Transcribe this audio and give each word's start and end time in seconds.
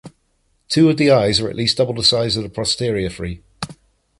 Two 0.67 0.89
of 0.89 0.97
the 0.97 1.11
eyes 1.11 1.39
are 1.39 1.47
at 1.47 1.55
least 1.55 1.77
double 1.77 1.93
the 1.93 2.01
size 2.03 2.35
of 2.35 2.41
the 2.41 2.49
posterior 2.49 3.07
three. 3.07 3.43